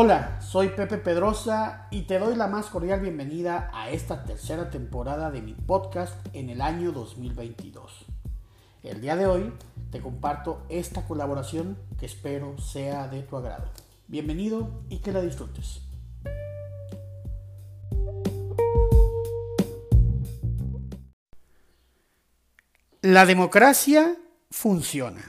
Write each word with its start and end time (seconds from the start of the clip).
Hola, 0.00 0.38
soy 0.40 0.68
Pepe 0.68 0.96
Pedrosa 0.98 1.88
y 1.90 2.02
te 2.02 2.20
doy 2.20 2.36
la 2.36 2.46
más 2.46 2.66
cordial 2.66 3.00
bienvenida 3.00 3.68
a 3.74 3.90
esta 3.90 4.24
tercera 4.24 4.70
temporada 4.70 5.32
de 5.32 5.42
mi 5.42 5.54
podcast 5.54 6.14
en 6.34 6.50
el 6.50 6.60
año 6.60 6.92
2022. 6.92 8.04
El 8.84 9.00
día 9.00 9.16
de 9.16 9.26
hoy 9.26 9.52
te 9.90 10.00
comparto 10.00 10.62
esta 10.68 11.04
colaboración 11.04 11.76
que 11.98 12.06
espero 12.06 12.56
sea 12.58 13.08
de 13.08 13.22
tu 13.22 13.36
agrado. 13.36 13.64
Bienvenido 14.06 14.70
y 14.88 14.98
que 14.98 15.10
la 15.10 15.20
disfrutes. 15.20 15.80
La 23.02 23.26
democracia 23.26 24.16
funciona. 24.48 25.28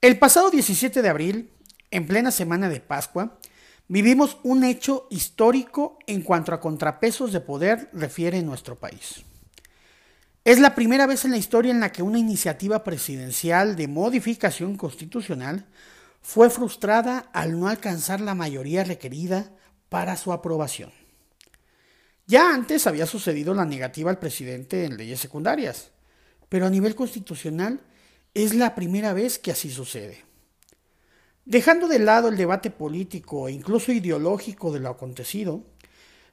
El 0.00 0.18
pasado 0.18 0.50
17 0.50 1.02
de 1.02 1.08
abril, 1.08 1.50
en 1.94 2.08
plena 2.08 2.32
semana 2.32 2.68
de 2.68 2.80
Pascua, 2.80 3.38
vivimos 3.86 4.38
un 4.42 4.64
hecho 4.64 5.06
histórico 5.10 5.96
en 6.08 6.22
cuanto 6.22 6.52
a 6.52 6.60
contrapesos 6.60 7.32
de 7.32 7.40
poder 7.40 7.88
refiere 7.92 8.42
nuestro 8.42 8.76
país. 8.76 9.22
Es 10.44 10.58
la 10.58 10.74
primera 10.74 11.06
vez 11.06 11.24
en 11.24 11.30
la 11.30 11.36
historia 11.36 11.70
en 11.70 11.78
la 11.78 11.92
que 11.92 12.02
una 12.02 12.18
iniciativa 12.18 12.82
presidencial 12.82 13.76
de 13.76 13.86
modificación 13.86 14.76
constitucional 14.76 15.66
fue 16.20 16.50
frustrada 16.50 17.30
al 17.32 17.58
no 17.58 17.68
alcanzar 17.68 18.20
la 18.20 18.34
mayoría 18.34 18.82
requerida 18.82 19.52
para 19.88 20.16
su 20.16 20.32
aprobación. 20.32 20.90
Ya 22.26 22.52
antes 22.52 22.88
había 22.88 23.06
sucedido 23.06 23.54
la 23.54 23.66
negativa 23.66 24.10
al 24.10 24.18
presidente 24.18 24.84
en 24.84 24.96
leyes 24.96 25.20
secundarias, 25.20 25.92
pero 26.48 26.66
a 26.66 26.70
nivel 26.70 26.96
constitucional 26.96 27.80
es 28.34 28.52
la 28.52 28.74
primera 28.74 29.12
vez 29.12 29.38
que 29.38 29.52
así 29.52 29.70
sucede. 29.70 30.33
Dejando 31.44 31.88
de 31.88 31.98
lado 31.98 32.28
el 32.28 32.36
debate 32.36 32.70
político 32.70 33.48
e 33.48 33.52
incluso 33.52 33.92
ideológico 33.92 34.72
de 34.72 34.80
lo 34.80 34.88
acontecido, 34.88 35.62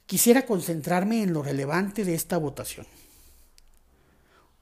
quisiera 0.05 0.45
concentrarme 0.45 1.21
en 1.23 1.33
lo 1.33 1.43
relevante 1.43 2.05
de 2.05 2.15
esta 2.15 2.37
votación. 2.37 2.85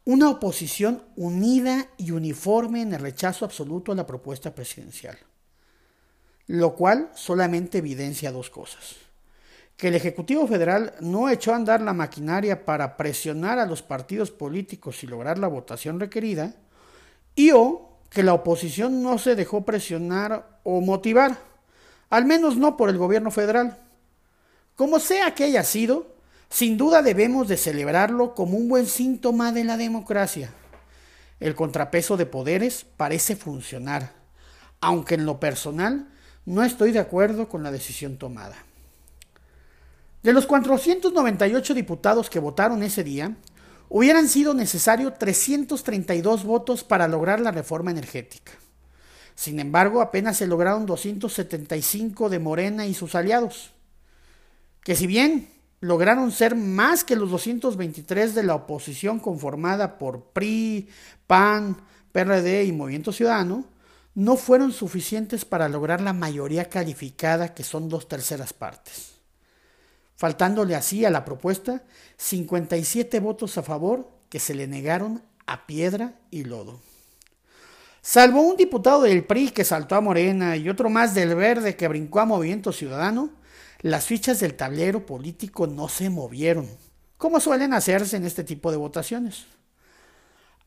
Una 0.06 0.30
oposición 0.30 1.03
unida 1.16 1.88
y 1.97 2.11
uniforme 2.11 2.81
en 2.81 2.94
el 2.94 3.02
rechazo 3.02 3.45
absoluto 3.45 3.91
a 3.91 3.95
la 3.95 4.08
propuesta 4.08 4.56
presidencial, 4.56 5.17
lo 6.47 6.75
cual 6.75 7.11
solamente 7.13 7.78
evidencia 7.78 8.31
dos 8.31 8.50
cosas 8.50 8.95
que 9.80 9.88
el 9.88 9.95
Ejecutivo 9.95 10.45
Federal 10.45 10.94
no 11.00 11.30
echó 11.30 11.53
a 11.53 11.56
andar 11.56 11.80
la 11.80 11.94
maquinaria 11.94 12.66
para 12.66 12.97
presionar 12.97 13.59
a 13.59 13.66
los 13.66 13.81
partidos 13.81 14.30
políticos 14.30 15.03
y 15.03 15.08
lograr 15.08 15.38
la 15.38 15.47
votación 15.47 16.02
requerida, 16.02 16.53
y 17.34 17.52
o 17.52 17.89
que 18.10 18.24
la 18.24 18.34
oposición 18.34 19.04
no 19.04 19.18
se 19.18 19.36
dejó 19.36 19.66
presionar 19.66 20.60
o 20.64 20.82
motivar, 20.82 21.38
al 22.10 22.26
menos 22.26 22.58
no 22.58 22.76
por 22.76 22.90
el 22.90 22.98
gobierno 22.98 23.32
federal. 23.32 23.78
Como 24.76 25.00
sea 25.00 25.36
que 25.36 25.44
haya 25.44 25.64
sido, 25.64 26.16
sin 26.50 26.78
duda 26.78 27.02
debemos 27.02 27.48
de 27.48 27.58
celebrarlo 27.58 28.34
como 28.34 28.58
un 28.58 28.68
buen 28.68 28.88
síntoma 28.88 29.52
de 29.52 29.64
la 29.64 29.78
democracia. 29.78 30.52
El 31.40 31.56
contrapeso 31.56 32.18
de 32.18 32.26
poderes 32.26 32.86
parece 32.98 33.36
funcionar, 33.36 34.14
aunque 34.82 35.16
en 35.16 35.26
lo 35.26 35.40
personal 35.40 36.08
no 36.46 36.64
estoy 36.64 36.92
de 36.92 37.00
acuerdo 37.00 37.48
con 37.48 37.62
la 37.62 37.72
decisión 37.72 38.18
tomada. 38.18 38.56
De 40.24 40.34
los 40.34 40.48
498 40.48 41.74
diputados 41.74 42.30
que 42.30 42.40
votaron 42.40 42.84
ese 42.84 43.04
día, 43.04 43.36
hubieran 43.90 44.28
sido 44.28 44.54
necesarios 44.54 45.18
332 45.18 46.44
votos 46.44 46.84
para 46.84 47.08
lograr 47.08 47.40
la 47.40 47.52
reforma 47.52 47.92
energética. 47.92 48.52
Sin 49.36 49.59
embargo, 49.59 50.02
apenas 50.02 50.38
se 50.38 50.48
lograron 50.48 50.86
275 50.86 52.30
de 52.30 52.40
Morena 52.40 52.86
y 52.86 52.94
sus 52.94 53.16
aliados, 53.16 53.72
que 54.84 54.96
si 54.96 55.08
bien 55.08 55.50
lograron 55.81 56.31
ser 56.31 56.56
más 56.56 57.03
que 57.03 57.16
los 57.16 57.31
223 57.31 58.36
de 58.36 58.44
la 58.44 58.56
oposición 58.56 59.19
conformada 59.19 59.97
por 59.97 60.25
PRI, 60.34 60.90
PAN, 61.25 61.78
PRD 62.12 62.66
y 62.66 62.72
Movimiento 62.72 63.12
Ciudadano, 63.12 63.66
no 64.13 64.36
fueron 64.36 64.74
suficientes 64.74 65.46
para 65.46 65.69
lograr 65.69 66.02
la 66.02 66.13
mayoría 66.13 66.66
calificada 66.66 67.53
que 67.53 67.63
son 67.63 67.88
dos 67.88 68.08
terceras 68.08 68.52
partes 68.52 69.19
faltándole 70.19 70.75
así 70.75 71.06
a 71.06 71.09
la 71.09 71.24
propuesta 71.24 71.81
57 72.18 73.22
votos 73.22 73.57
a 73.57 73.63
favor 73.63 74.12
que 74.28 74.38
se 74.38 74.53
le 74.53 74.68
negaron 74.68 75.24
a 75.46 75.66
piedra 75.66 76.19
y 76.30 76.44
lodo. 76.44 76.81
Salvo 78.02 78.41
un 78.41 78.57
diputado 78.57 79.03
del 79.03 79.24
PRI 79.24 79.52
que 79.52 79.63
saltó 79.63 79.96
a 79.96 80.02
Morena 80.02 80.57
y 80.57 80.68
otro 80.68 80.90
más 80.90 81.16
del 81.16 81.35
Verde 81.35 81.78
que 81.78 81.88
brincó 81.88 82.19
a 82.19 82.25
Movimiento 82.25 82.74
Ciudadano, 82.74 83.30
las 83.80 84.07
fichas 84.07 84.41
del 84.41 84.56
tablero 84.56 85.06
político 85.06 85.68
no 85.68 85.88
se 85.88 86.09
movieron, 86.09 86.68
como 87.18 87.40
suelen 87.40 87.74
hacerse 87.74 88.18
en 88.18 88.25
este 88.25 88.44
tipo 88.44 88.72
de 88.72 88.78
votaciones. 88.78 89.46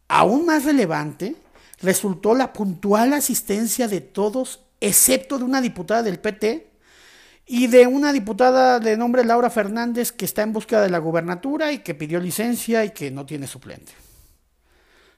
Aún 0.09 0.47
más 0.47 0.65
relevante 0.65 1.37
resultó 1.83 2.35
la 2.35 2.55
puntual 2.55 3.13
asistencia 3.13 3.87
de 3.87 4.01
todos, 4.01 4.61
excepto 4.81 5.37
de 5.37 5.45
una 5.45 5.61
diputada 5.61 6.03
del 6.03 6.21
PT, 6.21 6.72
y 7.47 7.67
de 7.67 7.87
una 7.87 8.13
diputada 8.13 8.79
de 8.79 8.97
nombre 8.97 9.25
Laura 9.25 9.51
Fernández 9.51 10.13
que 10.13 10.25
está 10.25 10.43
en 10.43 10.53
búsqueda 10.53 10.83
de 10.83 10.91
la 10.91 10.99
gubernatura 10.99 11.73
y 11.73 11.79
que 11.79 11.95
pidió 11.95 12.21
licencia 12.21 12.85
y 12.85 12.91
que 12.91 13.11
no 13.11 13.27
tiene 13.27 13.47
suplente. 13.47 13.93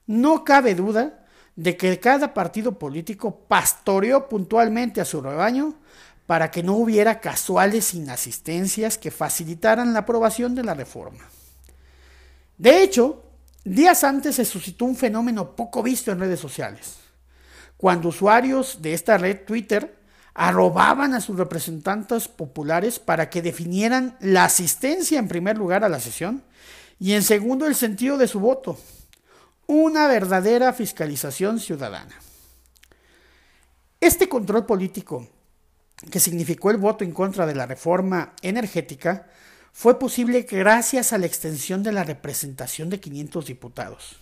No 0.06 0.44
cabe 0.44 0.74
duda 0.74 1.24
de 1.56 1.76
que 1.76 2.00
cada 2.00 2.34
partido 2.34 2.78
político 2.78 3.46
pastoreó 3.46 4.28
puntualmente 4.28 5.00
a 5.00 5.04
su 5.04 5.20
rebaño 5.20 5.76
para 6.26 6.50
que 6.50 6.62
no 6.62 6.74
hubiera 6.74 7.20
casuales 7.20 7.94
inasistencias 7.94 8.98
que 8.98 9.10
facilitaran 9.10 9.92
la 9.92 10.00
aprobación 10.00 10.54
de 10.54 10.64
la 10.64 10.74
reforma. 10.74 11.28
De 12.56 12.82
hecho, 12.82 13.22
días 13.64 14.04
antes 14.04 14.36
se 14.36 14.44
suscitó 14.44 14.84
un 14.84 14.96
fenómeno 14.96 15.54
poco 15.54 15.82
visto 15.82 16.10
en 16.10 16.20
redes 16.20 16.40
sociales, 16.40 16.96
cuando 17.76 18.08
usuarios 18.08 18.80
de 18.80 18.94
esta 18.94 19.18
red 19.18 19.44
Twitter 19.44 20.03
arrobaban 20.34 21.14
a 21.14 21.20
sus 21.20 21.38
representantes 21.38 22.28
populares 22.28 22.98
para 22.98 23.30
que 23.30 23.40
definieran 23.40 24.16
la 24.20 24.44
asistencia 24.44 25.18
en 25.18 25.28
primer 25.28 25.56
lugar 25.56 25.84
a 25.84 25.88
la 25.88 26.00
sesión 26.00 26.42
y 26.98 27.12
en 27.12 27.22
segundo 27.22 27.66
el 27.66 27.76
sentido 27.76 28.18
de 28.18 28.28
su 28.28 28.40
voto. 28.40 28.78
Una 29.66 30.08
verdadera 30.08 30.72
fiscalización 30.72 31.60
ciudadana. 31.60 32.14
Este 34.00 34.28
control 34.28 34.66
político, 34.66 35.26
que 36.10 36.20
significó 36.20 36.70
el 36.70 36.76
voto 36.76 37.04
en 37.04 37.12
contra 37.12 37.46
de 37.46 37.54
la 37.54 37.64
reforma 37.64 38.34
energética, 38.42 39.28
fue 39.72 39.98
posible 39.98 40.42
gracias 40.42 41.12
a 41.12 41.18
la 41.18 41.26
extensión 41.26 41.82
de 41.82 41.92
la 41.92 42.04
representación 42.04 42.90
de 42.90 43.00
500 43.00 43.46
diputados, 43.46 44.16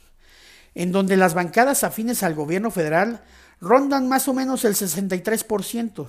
en 0.75 0.93
donde 0.93 1.17
las 1.17 1.35
bancadas 1.35 1.85
afines 1.85 2.23
al 2.23 2.35
gobierno 2.35 2.71
federal 2.71 3.23
rondan 3.61 4.09
más 4.09 4.29
o 4.29 4.35
menos 4.35 4.65
el 4.65 4.75
63%, 4.75 6.09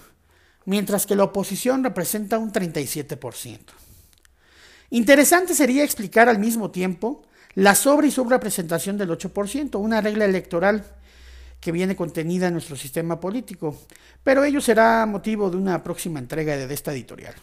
mientras 0.66 1.06
que 1.06 1.16
la 1.16 1.26
oposición 1.26 1.84
representa 1.84 2.38
un 2.38 2.52
37%. 2.52 3.60
Interesante 4.90 5.54
sería 5.54 5.84
explicar 5.84 6.30
al 6.30 6.40
mismo 6.40 6.72
tiempo 6.72 7.24
la 7.56 7.76
sobre 7.76 8.08
y 8.08 8.12
subrepresentación 8.12 8.98
del 8.98 9.10
8%, 9.10 9.80
una 9.80 10.02
regla 10.02 10.26
electoral 10.26 10.86
que 11.60 11.72
viene 11.72 11.96
contenida 11.96 12.48
en 12.48 12.54
nuestro 12.54 12.76
sistema 12.76 13.20
político, 13.20 13.78
pero 14.24 14.44
ello 14.44 14.60
será 14.60 15.06
motivo 15.06 15.50
de 15.50 15.58
una 15.58 15.82
próxima 15.84 16.20
entrega 16.20 16.58
de 16.58 16.74
esta 16.74 16.92
editorial. 16.92 17.36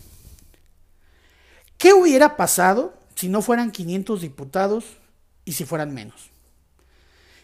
¿Qué 1.78 1.92
hubiera 1.94 2.36
pasado 2.36 2.94
si 3.14 3.28
no 3.28 3.41
fueran 3.41 3.70
500 3.70 4.20
diputados 4.20 4.84
y 5.44 5.53
si 5.53 5.64
fueran 5.64 5.94
menos? 5.94 6.29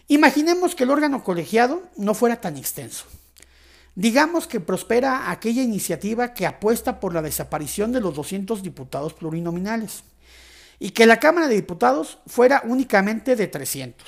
Imaginemos 0.09 0.75
que 0.75 0.85
el 0.85 0.91
órgano 0.91 1.25
colegiado 1.25 1.83
no 1.97 2.15
fuera 2.15 2.41
tan 2.41 2.57
extenso. 2.57 3.07
Digamos 3.97 4.47
que 4.47 4.61
prospera 4.61 5.31
aquella 5.31 5.63
iniciativa 5.63 6.33
que 6.33 6.47
apuesta 6.47 7.01
por 7.01 7.13
la 7.13 7.23
desaparición 7.23 7.93
de 7.93 8.01
los 8.01 8.15
200 8.15 8.63
diputados 8.63 9.15
plurinominales 9.15 10.05
y 10.79 10.91
que 10.91 11.07
la 11.07 11.19
Cámara 11.19 11.49
de 11.49 11.57
Diputados 11.57 12.19
fuera 12.27 12.63
únicamente 12.65 13.35
de 13.35 13.49
300, 13.49 14.07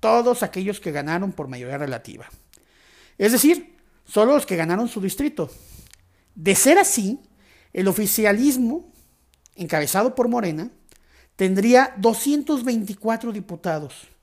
todos 0.00 0.42
aquellos 0.42 0.80
que 0.80 0.92
ganaron 0.92 1.32
por 1.32 1.48
mayoría 1.48 1.76
relativa. 1.76 2.30
Es 3.18 3.32
decir, 3.32 3.76
solo 4.06 4.34
los 4.34 4.46
que 4.46 4.56
ganaron 4.56 4.88
su 4.88 5.00
distrito. 5.00 5.50
De 6.34 6.54
ser 6.54 6.78
así, 6.78 7.20
el 7.72 7.88
oficialismo, 7.88 8.92
encabezado 9.56 10.14
por 10.14 10.28
Morena, 10.28 10.70
tendría 11.34 11.94
224 11.98 13.32
diputados 13.32 14.15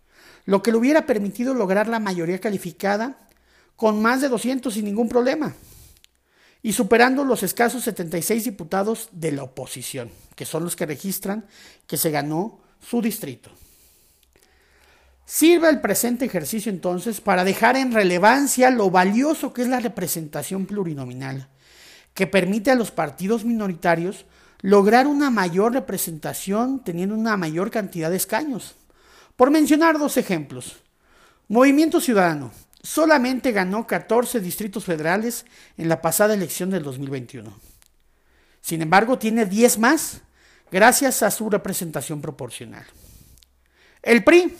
lo 0.46 0.62
que 0.62 0.72
le 0.72 0.78
hubiera 0.78 1.06
permitido 1.06 1.54
lograr 1.54 1.88
la 1.88 2.00
mayoría 2.00 2.40
calificada 2.40 3.28
con 3.76 4.02
más 4.02 4.22
de 4.22 4.30
200 4.30 4.74
sin 4.74 4.86
ningún 4.86 5.10
problema, 5.10 5.56
y 6.62 6.74
superando 6.74 7.26
los 7.26 7.44
escasos 7.44 7.84
76 7.84 8.46
diputados 8.46 9.10
de 9.12 9.34
la 9.34 9.44
oposición, 9.44 10.10
que 10.36 10.46
son 10.46 10.64
los 10.64 10.76
que 10.76 10.86
registran 10.86 11.46
que 11.88 11.98
se 11.98 12.12
ganó 12.12 12.60
su 12.82 13.02
distrito. 13.02 13.50
Sirve 15.26 15.70
el 15.70 15.82
presente 15.82 16.26
ejercicio 16.26 16.72
entonces 16.72 17.22
para 17.22 17.44
dejar 17.44 17.76
en 17.76 17.92
relevancia 17.92 18.70
lo 18.70 18.90
valioso 18.90 19.54
que 19.54 19.64
es 19.64 19.68
la 19.68 19.80
representación 19.80 20.66
plurinominal 20.66 21.50
que 22.14 22.28
permite 22.28 22.72
a 22.72 22.76
los 22.76 22.92
partidos 22.92 23.44
minoritarios 23.44 24.26
lograr 24.62 25.08
una 25.08 25.30
mayor 25.30 25.74
representación 25.74 26.84
teniendo 26.84 27.16
una 27.16 27.38
mayor 27.38 27.72
cantidad 27.72 28.10
de 28.10 28.18
escaños. 28.18 28.76
Por 29.36 29.52
mencionar 29.52 29.98
dos 29.98 30.18
ejemplos. 30.18 30.82
Movimiento 31.48 32.00
Ciudadano 32.00 32.52
solamente 32.82 33.52
ganó 33.52 33.88
14 33.88 34.40
distritos 34.40 34.86
federales 34.86 35.46
en 35.78 35.90
la 35.90 36.02
pasada 36.02 36.34
elección 36.34 36.70
del 36.70 36.84
2021. 36.84 37.52
Sin 38.62 38.82
embargo, 38.82 39.18
tiene 39.18 39.46
10 39.46 39.80
más 39.80 40.22
gracias 40.72 41.24
a 41.24 41.32
su 41.32 41.50
representación 41.50 42.22
proporcional. 42.22 42.86
El 44.02 44.24
PRI, 44.24 44.56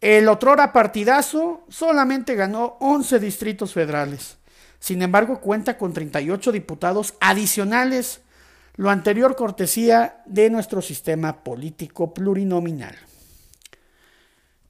el 0.00 0.28
otrora 0.28 0.72
partidazo, 0.72 1.64
solamente 1.68 2.34
ganó 2.34 2.76
11 2.80 3.20
distritos 3.20 3.72
federales. 3.72 4.36
Sin 4.78 5.00
embargo, 5.02 5.40
cuenta 5.40 5.78
con 5.78 5.92
38 5.92 6.52
diputados 6.52 7.14
adicionales, 7.20 8.20
lo 8.76 8.90
anterior 8.90 9.36
cortesía 9.36 10.22
de 10.26 10.50
nuestro 10.50 10.82
sistema 10.82 11.42
político 11.44 12.12
plurinominal. 12.12 12.96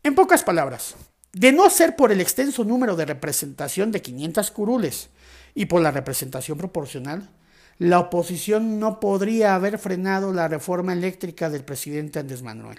En 0.05 0.15
pocas 0.15 0.45
palabras, 0.45 0.97
de 1.33 1.51
no 1.51 1.71
ser 1.71 1.97
por 1.97 2.12
el 2.12 2.21
extenso 2.21 2.62
número 2.62 2.95
de 2.95 3.06
representación 3.06 3.91
de 3.91 4.03
500 4.03 4.51
curules 4.51 5.09
y 5.55 5.65
por 5.65 5.81
la 5.81 5.93
representación 5.93 6.59
proporcional, 6.59 7.31
la 7.79 8.01
oposición 8.01 8.79
no 8.79 9.01
podría 9.01 9.55
haber 9.55 9.79
frenado 9.79 10.35
la 10.35 10.47
reforma 10.47 10.93
eléctrica 10.93 11.49
del 11.49 11.65
presidente 11.65 12.19
Andrés 12.19 12.43
Manuel. 12.43 12.79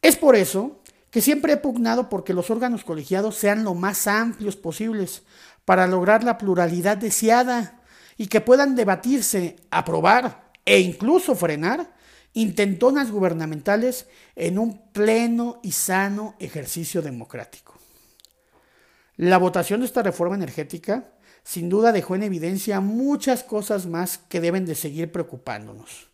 Es 0.00 0.16
por 0.16 0.36
eso 0.36 0.80
que 1.10 1.20
siempre 1.20 1.52
he 1.52 1.58
pugnado 1.58 2.08
porque 2.08 2.32
los 2.32 2.48
órganos 2.48 2.82
colegiados 2.82 3.36
sean 3.36 3.62
lo 3.62 3.74
más 3.74 4.06
amplios 4.06 4.56
posibles 4.56 5.22
para 5.66 5.86
lograr 5.86 6.24
la 6.24 6.38
pluralidad 6.38 6.96
deseada 6.96 7.82
y 8.16 8.28
que 8.28 8.40
puedan 8.40 8.74
debatirse, 8.74 9.56
aprobar 9.70 10.50
e 10.64 10.80
incluso 10.80 11.34
frenar 11.34 11.93
intentonas 12.34 13.10
gubernamentales 13.10 14.06
en 14.36 14.58
un 14.58 14.90
pleno 14.92 15.60
y 15.62 15.72
sano 15.72 16.34
ejercicio 16.38 17.00
democrático. 17.00 17.74
La 19.16 19.38
votación 19.38 19.80
de 19.80 19.86
esta 19.86 20.02
reforma 20.02 20.34
energética 20.34 21.04
sin 21.44 21.68
duda 21.68 21.92
dejó 21.92 22.16
en 22.16 22.24
evidencia 22.24 22.80
muchas 22.80 23.44
cosas 23.44 23.86
más 23.86 24.18
que 24.18 24.40
deben 24.40 24.66
de 24.66 24.74
seguir 24.74 25.12
preocupándonos. 25.12 26.08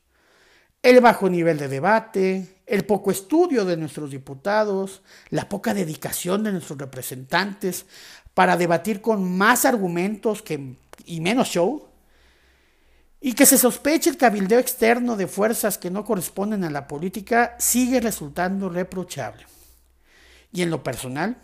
El 0.83 1.01
bajo 1.01 1.29
nivel 1.31 1.59
de 1.59 1.69
debate, 1.69 2.63
el 2.67 2.85
poco 2.85 3.11
estudio 3.11 3.65
de 3.65 3.77
nuestros 3.77 4.11
diputados, 4.11 5.03
la 5.29 5.49
poca 5.49 5.73
dedicación 5.73 6.43
de 6.43 6.53
nuestros 6.53 6.79
representantes 6.79 7.87
para 8.35 8.57
debatir 8.57 9.01
con 9.01 9.37
más 9.37 9.65
argumentos 9.65 10.43
que, 10.43 10.77
y 11.05 11.21
menos 11.21 11.49
show, 11.49 11.90
y 13.31 13.33
que 13.33 13.47
se 13.47 13.59
sospeche 13.59 14.11
el 14.11 14.17
cabildeo 14.17 14.59
externo 14.59 15.17
de 15.17 15.29
fuerzas 15.29 15.79
que 15.79 15.89
no 15.89 16.05
corresponden 16.05 16.65
a 16.65 16.71
la 16.71 16.89
política 16.89 17.55
sigue 17.61 18.01
resultando 18.01 18.69
reprochable. 18.69 19.47
Y 20.53 20.63
en 20.63 20.71
lo 20.71 20.83
personal, 20.83 21.37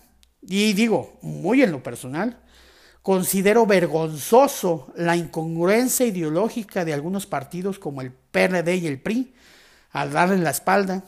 y 0.42 0.72
digo 0.72 1.16
muy 1.22 1.62
en 1.62 1.70
lo 1.70 1.84
personal, 1.84 2.40
considero 3.02 3.66
vergonzoso 3.66 4.92
la 4.96 5.16
incongruencia 5.16 6.04
ideológica 6.04 6.84
de 6.84 6.92
algunos 6.92 7.24
partidos 7.24 7.78
como 7.78 8.00
el 8.00 8.10
PRD 8.10 8.78
y 8.78 8.88
el 8.88 9.00
PRI 9.00 9.32
al 9.92 10.10
darle 10.10 10.38
la 10.38 10.50
espalda 10.50 11.04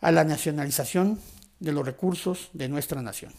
a 0.00 0.10
la 0.10 0.24
nacionalización 0.24 1.20
de 1.60 1.72
los 1.72 1.84
recursos 1.84 2.48
de 2.54 2.70
nuestra 2.70 3.02
nación. 3.02 3.34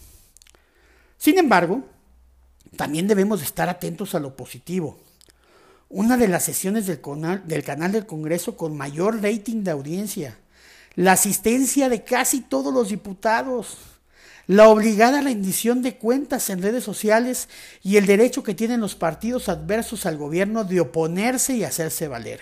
Sin 1.17 1.39
embargo, 1.39 1.83
también 2.77 3.07
debemos 3.07 3.41
estar 3.41 3.69
atentos 3.69 4.13
a 4.13 4.19
lo 4.19 4.35
positivo, 4.35 4.99
una 5.95 6.17
de 6.17 6.27
las 6.27 6.43
sesiones 6.43 6.87
del, 6.87 6.99
del 7.45 7.63
canal 7.63 7.93
del 7.93 8.05
Congreso 8.05 8.57
con 8.57 8.75
mayor 8.75 9.23
rating 9.23 9.63
de 9.63 9.71
audiencia, 9.71 10.37
la 10.95 11.13
asistencia 11.13 11.87
de 11.87 12.03
casi 12.03 12.41
todos 12.41 12.73
los 12.73 12.89
diputados, 12.89 13.77
la 14.45 14.67
obligada 14.67 15.21
rendición 15.21 15.81
de 15.81 15.95
cuentas 15.95 16.49
en 16.49 16.61
redes 16.61 16.83
sociales 16.83 17.47
y 17.81 17.95
el 17.95 18.07
derecho 18.07 18.43
que 18.43 18.53
tienen 18.53 18.81
los 18.81 18.93
partidos 18.93 19.47
adversos 19.47 20.05
al 20.05 20.17
gobierno 20.17 20.65
de 20.65 20.81
oponerse 20.81 21.55
y 21.55 21.63
hacerse 21.63 22.09
valer, 22.09 22.41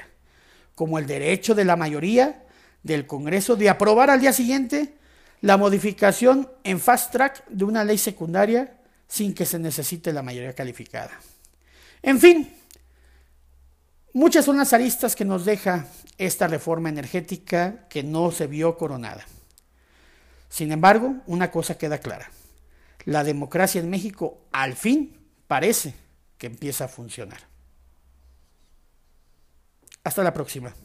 como 0.74 0.98
el 0.98 1.06
derecho 1.06 1.54
de 1.54 1.66
la 1.66 1.76
mayoría 1.76 2.46
del 2.82 3.06
Congreso 3.06 3.56
de 3.56 3.70
aprobar 3.70 4.10
al 4.10 4.20
día 4.20 4.34
siguiente 4.34 4.96
la 5.42 5.58
modificación 5.58 6.50
en 6.64 6.80
fast 6.80 7.12
track 7.12 7.48
de 7.50 7.66
una 7.66 7.84
ley 7.84 8.00
secundaria 8.00 8.78
sin 9.08 9.36
que 9.36 9.46
se 9.46 9.60
necesite 9.60 10.12
la 10.12 10.24
mayoría 10.24 10.54
calificada. 10.54 11.12
En 12.02 12.20
fin, 12.20 12.50
Muchas 14.14 14.46
son 14.46 14.58
las 14.58 14.74
aristas 14.74 15.16
que 15.16 15.26
nos 15.26 15.44
deja 15.44 15.88
esta 16.20 16.46
reforma 16.48 16.90
energética 16.90 17.88
que 17.90 18.04
no 18.04 18.32
se 18.32 18.46
vio 18.46 18.78
coronada. 18.78 19.26
Sin 20.50 20.72
embargo, 20.72 21.16
una 21.26 21.50
cosa 21.50 21.80
queda 21.80 21.98
clara. 21.98 22.30
La 23.06 23.24
democracia 23.24 23.82
en 23.82 23.90
México 23.90 24.46
al 24.52 24.76
fin 24.76 25.18
parece 25.48 25.96
que 26.38 26.46
empieza 26.46 26.86
a 26.86 26.90
funcionar. 26.90 27.40
Hasta 30.04 30.24
la 30.24 30.32
próxima. 30.32 30.76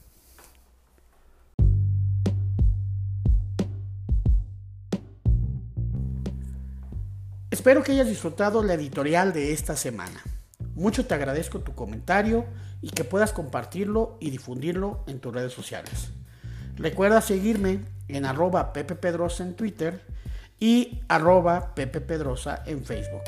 Espero 7.50 7.82
que 7.82 7.92
hayas 7.92 8.08
disfrutado 8.08 8.62
la 8.62 8.72
editorial 8.72 9.34
de 9.34 9.52
esta 9.52 9.76
semana. 9.76 10.22
Mucho 10.78 11.06
te 11.06 11.14
agradezco 11.14 11.58
tu 11.58 11.74
comentario 11.74 12.44
y 12.80 12.90
que 12.90 13.02
puedas 13.02 13.32
compartirlo 13.32 14.16
y 14.20 14.30
difundirlo 14.30 15.02
en 15.08 15.18
tus 15.18 15.34
redes 15.34 15.52
sociales. 15.52 16.10
Recuerda 16.76 17.20
seguirme 17.20 17.80
en 18.06 18.24
arroba 18.24 18.72
Pepe 18.72 18.94
Pedrosa 18.94 19.42
en 19.42 19.56
Twitter 19.56 20.00
y 20.60 21.00
arroba 21.08 21.74
Pepe 21.74 22.00
Pedrosa 22.00 22.62
en 22.64 22.84
Facebook. 22.84 23.22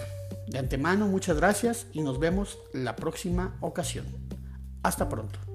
De 0.47 0.61
antemano, 0.61 1.08
muchas 1.08 1.38
gracias 1.38 1.88
y 1.93 2.02
nos 2.02 2.20
vemos 2.20 2.56
la 2.73 2.94
próxima 2.94 3.56
ocasión. 3.61 4.06
Hasta 4.85 5.08
pronto. 5.08 5.50